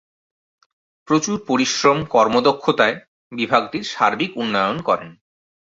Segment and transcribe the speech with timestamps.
[1.07, 2.95] প্রচুর পরিশ্রম, কর্মদক্ষতায়
[3.31, 5.09] বিভাগটির সার্বিক উন্নয়ন করেন।